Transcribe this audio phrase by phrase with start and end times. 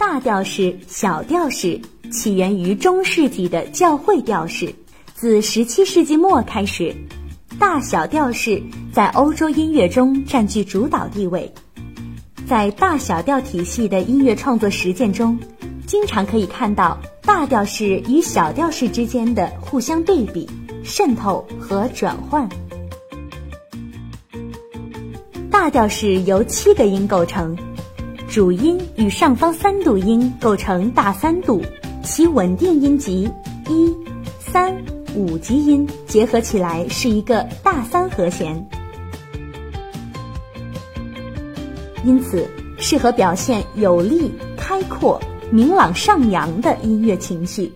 [0.00, 1.78] 大调式、小调式
[2.10, 4.74] 起源于中世纪的教会调式，
[5.12, 6.96] 自17世纪末开始，
[7.58, 8.62] 大小调式
[8.94, 11.52] 在欧洲音乐中占据主导地位。
[12.48, 15.38] 在大小调体系的音乐创作实践中，
[15.86, 20.48] 经常可以看到大调式与小调式之间的互相对比、
[20.82, 22.48] 渗透和转换。
[25.50, 27.54] 大调式由七个音构成。
[28.30, 31.60] 主音与上方三度音构成大三度，
[32.04, 33.28] 其稳定音级
[33.68, 33.92] 一、
[34.38, 34.72] 三、
[35.16, 38.64] 五级音结合起来是一个大三和弦，
[42.04, 42.46] 因此
[42.78, 47.72] 适合表现有力、开阔、明朗、上扬的音乐情绪。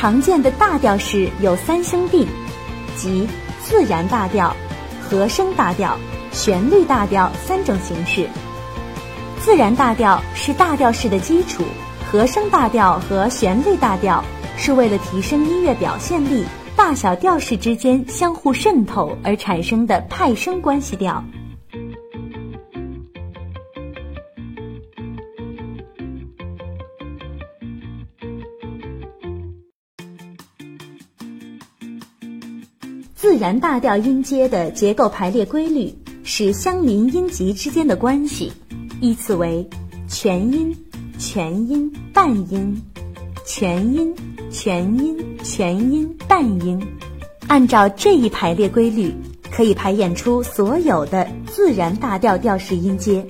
[0.00, 2.24] 常见的大调式有三兄弟，
[2.94, 3.26] 即
[3.64, 4.54] 自然大调、
[5.02, 5.98] 和声大调、
[6.30, 8.28] 旋律大调三种形式。
[9.40, 11.64] 自然大调是大调式的基础，
[12.08, 14.22] 和声大调和旋律大调
[14.56, 16.44] 是为了提升音乐表现力，
[16.76, 21.24] 大小调式之间相互渗透而产生的派生关系调。
[33.20, 35.92] 自然大调音阶的结构排列规律
[36.22, 38.52] 是相邻音级之间的关系，
[39.00, 39.68] 依次为
[40.06, 40.72] 全音、
[41.18, 42.80] 全音、半音、
[43.44, 44.14] 全音、
[44.52, 46.80] 全音、全音、半音。
[47.48, 49.12] 按照这一排列规律，
[49.50, 53.26] 可以排演出所有的自然大调调式音阶。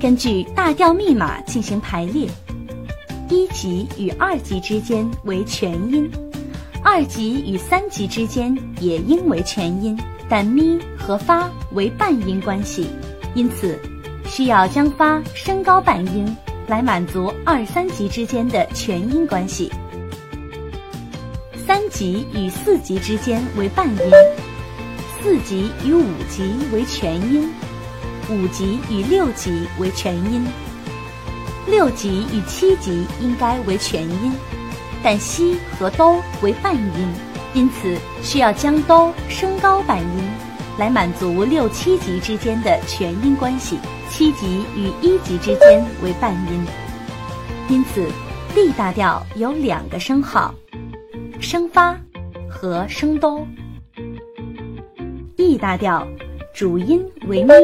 [0.00, 2.28] 根据大调密码进行排列。
[3.28, 6.08] 一级与二级之间为全音，
[6.82, 9.98] 二级与三级之间也应为全音，
[10.28, 12.86] 但咪和发为半音关系，
[13.34, 13.78] 因此
[14.26, 16.36] 需要将发升高半音
[16.68, 19.72] 来满足二三级之间的全音关系。
[21.66, 23.96] 三级与四级之间为半音，
[25.20, 27.52] 四级与五级为全音，
[28.30, 30.46] 五级与六级为全音。
[31.66, 34.32] 六级与七级应该为全音，
[35.02, 37.12] 但西和哆为半音，
[37.54, 40.30] 因此需要将哆升高半音，
[40.78, 43.78] 来满足六七级之间的全音关系。
[44.08, 46.64] 七级与一级之间为半音，
[47.68, 48.08] 因此
[48.54, 50.54] D 大调有两个升号，
[51.40, 51.98] 升发
[52.48, 53.46] 和升哆。
[55.36, 56.06] E 大调
[56.54, 57.54] 主音为咪。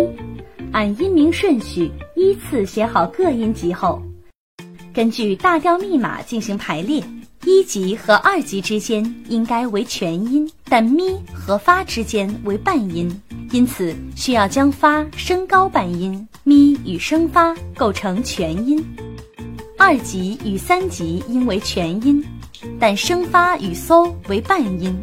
[0.72, 4.02] 按音名顺序依次写好各音级后，
[4.92, 7.02] 根据大调密码进行排列。
[7.44, 11.02] 一级和二级之间应该为全音，但咪
[11.34, 16.26] 和发之间为半音，因此需要将发升高半音。
[16.44, 18.84] 咪与升发构成全音。
[19.76, 22.24] 二级与三级应为全音，
[22.78, 24.96] 但升发与嗦为半音，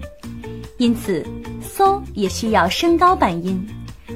[0.77, 1.25] 因此
[1.61, 3.67] 嗦也需要升高半音。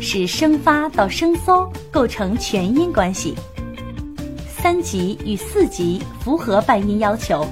[0.04, 3.34] 使升发到升嗦构成全音关系，
[4.54, 7.48] 三级与四级符合半音要求，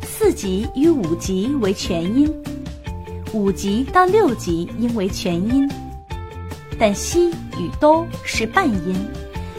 [0.00, 2.32] 四级与五级为全音，
[3.32, 5.68] 五级到六级应为全音，
[6.78, 8.94] 但西与哆是半音，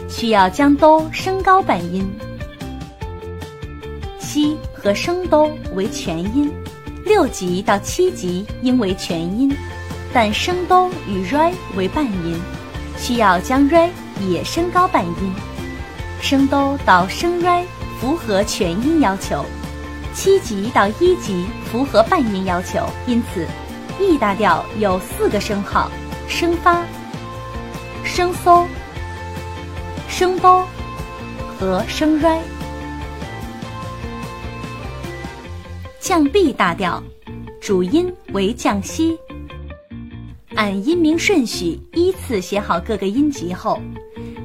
[0.08, 2.10] 需要将哆升高半音。
[4.18, 6.50] 西和升哆为全音，
[7.04, 9.54] 六级到七级应为全音。
[10.14, 12.40] 但升哆与 re 为半音，
[12.96, 13.90] 需要将 re
[14.20, 15.34] 也升高半音。
[16.22, 17.64] 升哆到升 re
[18.00, 19.44] 符合全音要求，
[20.14, 23.44] 七级到一级符合半音要求，因此
[23.98, 25.90] E 大调有四个升号：
[26.28, 26.84] 升发、
[28.04, 28.64] 升嗦、
[30.08, 30.64] 升哆
[31.58, 32.38] 和升瑞。
[35.98, 37.02] 降 B 大调，
[37.60, 39.18] 主音为降西。
[40.56, 43.80] 按音名顺序依次写好各个音级后，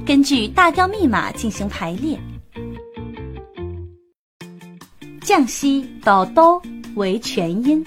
[0.04, 2.18] 根据大调密码进行排列。
[5.22, 6.60] 降西到哆
[6.96, 7.84] 为全音，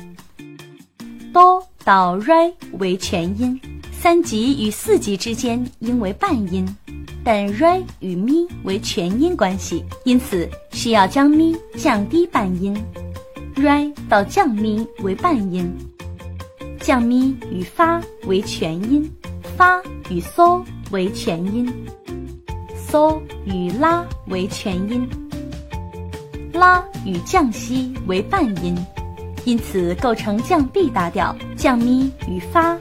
[1.33, 3.59] 哆到瑞为全音，
[3.91, 6.65] 三级与四级之间应为半音，
[7.25, 12.73] 但瑞与咪为全音关系，因此需要将咪降低半音。
[13.55, 15.69] 瑞到降咪为半音。
[16.83, 19.09] 降咪与发为全音，
[19.55, 21.73] 发与嗦为全音，
[22.75, 25.09] 嗦与拉为全音，
[26.51, 28.77] 拉与降西为半音，
[29.45, 31.33] 因此构成降 B 大调。
[31.55, 32.77] 降咪与发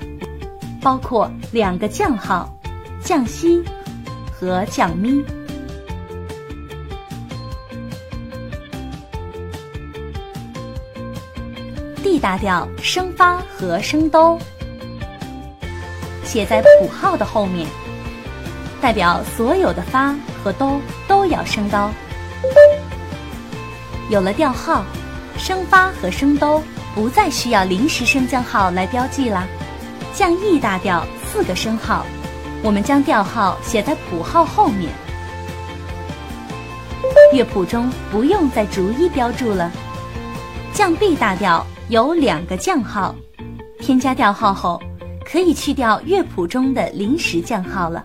[0.83, 2.53] 包括两个降号，
[3.01, 3.63] 降西
[4.33, 5.25] 和降咪。
[12.03, 14.37] D 大调升发和升哆，
[16.25, 17.69] 写在谱号的后面，
[18.81, 20.13] 代表所有的发
[20.43, 21.93] 和哆都要升高。
[24.11, 24.85] 有了调号，
[25.39, 26.61] 升发和升哆
[26.93, 29.47] 不再需要临时升降号来标记啦。
[30.13, 32.05] 降 E 大调四个升号，
[32.63, 34.91] 我们将调号写在谱号后面，
[37.33, 39.71] 乐谱中不用再逐一标注了。
[40.75, 41.65] 降 B 大调。
[41.93, 43.15] 有两个降号，
[43.79, 44.81] 添加调号后，
[45.27, 48.03] 可以去掉乐谱中的临时降号了。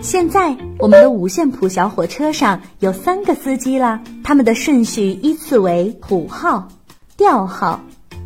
[0.00, 6.68] 现在我们的五线谱小火车上有三个司机啦，他们的顺序依次为谱号、
[7.16, 7.80] 调号、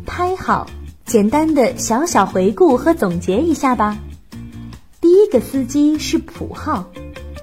[0.05, 0.67] 拍号。
[1.05, 3.97] 简单的小小回顾和总结一下吧。
[5.01, 6.87] 第一个司机是谱号。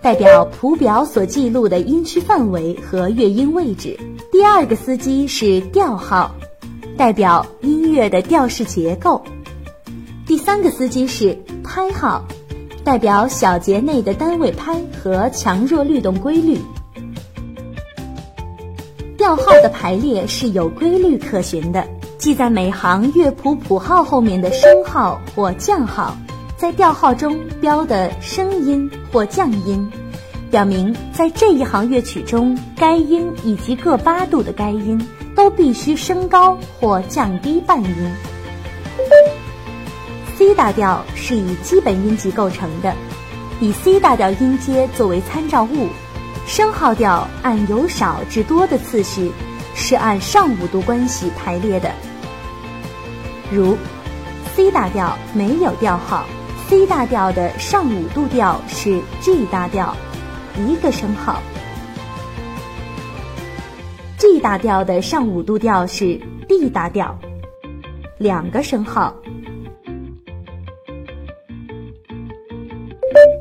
[0.03, 3.99] 代表谱表所记录的音区范围和乐音位置。
[4.33, 6.35] 第二个司机是调号，
[6.97, 9.23] 代表音乐的调式结构。
[10.27, 12.25] 第三个司机是拍号，
[12.83, 16.59] 代表小节内的单位拍和强弱律动规律。
[19.19, 21.87] 调号的排列是有规律可循的，
[22.17, 26.17] 记在每行乐谱谱号后面的升号或降号。
[26.61, 29.91] 在调号中标的升音或降音，
[30.51, 38.13] 表明在这一行乐曲中，该音以及各八度的该音都必须升高或降低半音。
[40.37, 42.95] C 大调是以基本音级构成的，
[43.59, 45.89] 以 C 大调音阶作为参照物，
[46.47, 49.33] 升号调按由少至多的次序
[49.75, 51.91] 是按上五度关系排列的，
[53.51, 53.79] 如
[54.55, 56.27] C 大调没有调号。
[56.71, 59.97] C 大调的上五度调是 G 大调，
[60.57, 61.43] 一个升号
[64.17, 67.19] ；G 大调的上五度调是 D 大调，
[68.19, 69.17] 两个升号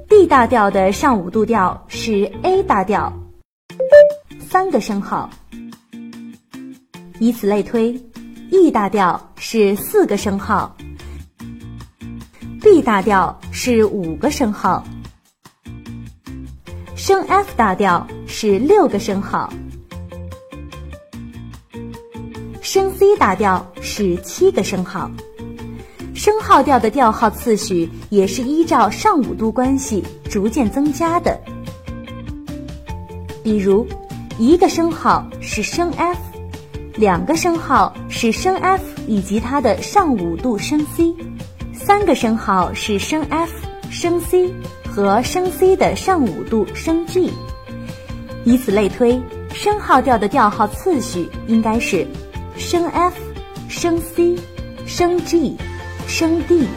[0.10, 3.14] ；D 大调的上五度调是 A 大调，
[4.40, 5.30] 三个升号。
[7.20, 8.02] 以此类推
[8.50, 10.76] ，E 大调是四个升号。
[12.72, 14.86] B 大调是五个升号，
[16.96, 19.52] 升 F 大调是六个升号，
[22.62, 25.10] 升 C 大调是七个升号。
[26.14, 31.42] 升号调的调号次序也是依照上五度关系逐渐增加的。
[33.44, 33.88] 比如，
[34.38, 36.20] 一个升号是升 F，
[36.94, 41.16] 两个升号是升 F 以及它的上五度升 C。
[41.90, 43.52] 三个升号是升 F、
[43.90, 44.54] 升 C
[44.88, 47.34] 和升 C 的上五度升 G，
[48.44, 49.20] 以此类推，
[49.56, 52.06] 升号调的调号次序应该是
[52.56, 53.16] 升 F、
[53.68, 54.38] 升 C、
[54.86, 55.58] 升 G、
[56.08, 56.68] 升 D、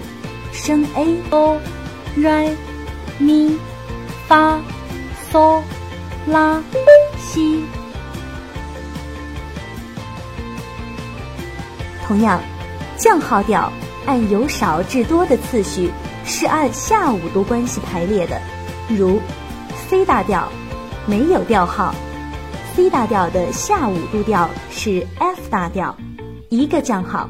[0.50, 1.60] 升 A、哆、
[2.16, 2.48] 来、
[3.18, 3.54] 咪、
[4.26, 4.58] 发、
[5.30, 5.60] 嗦、
[6.26, 6.58] 拉、
[7.18, 7.62] 西。
[12.06, 12.40] 同样，
[12.96, 13.70] 降号调。
[14.06, 15.90] 按由少至多的次序
[16.24, 18.40] 是按下五度关系排列的，
[18.88, 19.20] 如
[19.88, 20.48] C 大调
[21.06, 21.94] 没有调号
[22.74, 25.96] ，C 大调的下五度调是 F 大调，
[26.48, 27.28] 一个降号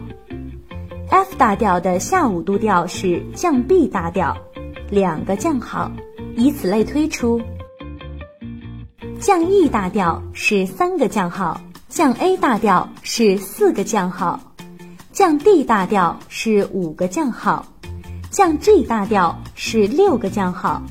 [1.10, 4.36] ；F 大调的下五度调是降 B 大调，
[4.90, 5.90] 两个降号。
[6.34, 7.42] 以此类推出，
[9.20, 11.60] 降 E 大调是三个降号，
[11.90, 14.40] 降 A 大调是四个降号。
[15.22, 17.64] 降 D 大调是五个降号，
[18.32, 20.82] 降 G 大调是六个降号，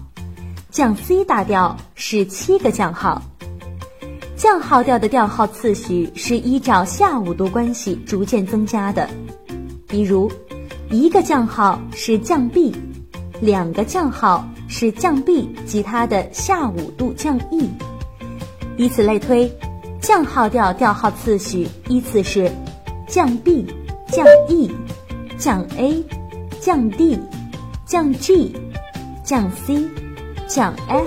[0.69, 3.21] 降 C 大调是七个降号。
[4.37, 9.09] 降号调的调号次序是依照下五度关系逐渐增加的，
[9.85, 10.31] 比如，
[10.89, 12.73] 一个降号是降 B，
[13.41, 17.69] 两个降号是降 B 及它的下五度降 E，
[18.77, 19.51] 以此类推，
[19.99, 22.49] 降号调调号次序依次是
[23.09, 23.67] 降 B、
[24.11, 24.69] 降 E、
[25.37, 26.03] 降 A、
[26.59, 27.17] 降 D、
[27.85, 28.53] 降 G、
[29.23, 29.87] 降 C、
[30.49, 31.05] 降 F。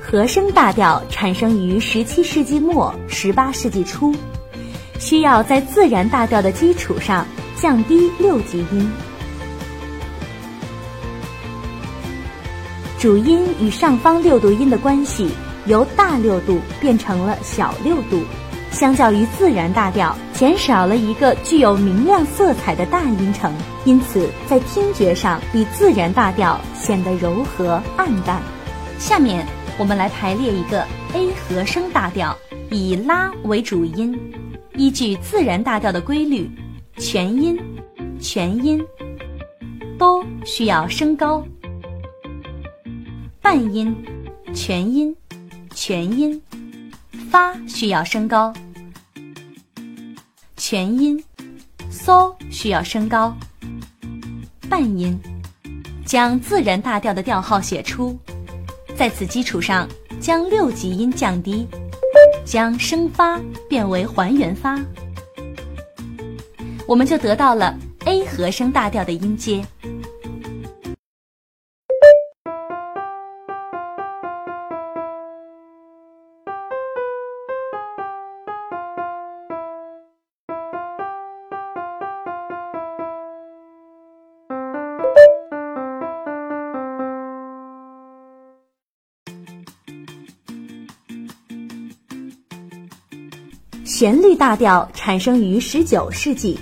[0.00, 4.14] 和声大调产生于十七世纪末、十八世纪初，
[5.00, 7.26] 需要在自然大调的基础上
[7.56, 8.88] 降低六级音。
[13.00, 15.28] 主音与上方六度音的关系
[15.66, 18.22] 由大六度变成了小六度，
[18.70, 23.52] 相较于自然大调，减少了一个具有明亮色彩的大音程，
[23.84, 28.40] 因此在听觉上比自然大调显得柔和暗淡。
[28.98, 29.46] 下面。
[29.76, 32.38] 我们来排列一个 A 和声大调，
[32.70, 34.16] 以拉为主音，
[34.76, 36.48] 依据自然大调的规律，
[36.96, 37.58] 全音、
[38.20, 38.80] 全音，
[39.98, 41.44] 哆需要升高，
[43.42, 43.92] 半音、
[44.54, 45.12] 全音、
[45.74, 46.40] 全音，
[47.30, 48.54] 发需要升高，
[50.56, 51.22] 全音，
[51.90, 53.36] 嗦需要升高，
[54.68, 55.18] 半音，
[56.06, 58.16] 将自然大调的调号写出。
[58.96, 59.88] 在此基础上，
[60.20, 61.66] 将六级音降低，
[62.44, 64.78] 将升发变为还原发，
[66.86, 69.66] 我们就得到了 A 和声大调的音阶。
[93.96, 96.58] 旋律大调产生于十九世纪，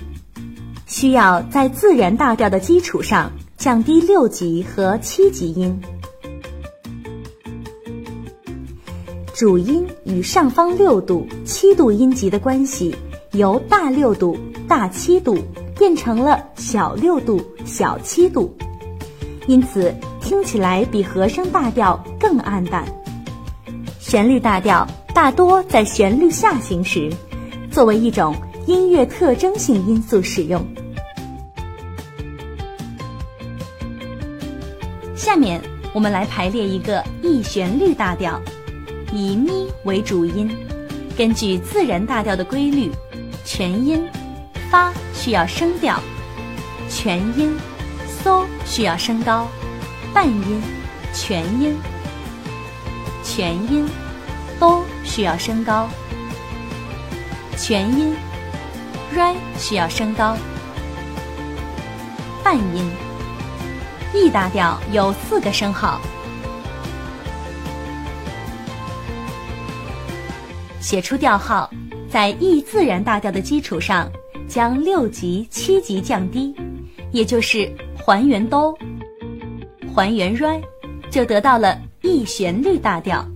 [0.85, 5.81] 需要在自然大调的基础上降低六级和七级音。
[9.33, 12.95] 主音与上方六度、七度音级的关系
[13.31, 14.37] 由大六度、
[14.67, 15.35] 大七度
[15.75, 18.55] 变成了小六度、小七度，
[19.47, 22.85] 因此听起来比和声大调更暗淡。
[24.13, 24.87] 旋律大调。
[25.11, 27.11] 大多在旋律下行时，
[27.71, 28.35] 作为一种
[28.67, 30.63] 音乐特征性因素使用。
[35.15, 35.59] 下面
[35.95, 38.39] 我们来排列一个 E 旋律大调，
[39.11, 40.47] 以咪为主音，
[41.17, 42.91] 根据自然大调的规律，
[43.43, 44.07] 全音
[44.69, 45.99] 发需要升调，
[46.87, 47.51] 全音
[48.23, 49.47] 嗦需要升高，
[50.13, 50.61] 半音
[51.15, 51.75] 全音
[53.35, 53.89] 全音
[54.59, 54.83] 哆。
[55.03, 55.87] 需要升高，
[57.55, 58.15] 全音
[59.13, 60.35] ，r 需要升高，
[62.43, 62.89] 半音
[64.15, 66.01] ，E 大调有四个升号，
[70.79, 71.69] 写出调号，
[72.09, 74.11] 在 E 自然大调的基础上，
[74.47, 76.55] 将六级、七级降低，
[77.11, 78.75] 也就是还原哆，
[79.93, 80.59] 还原 r，
[81.11, 83.32] 就得到了一旋律大调。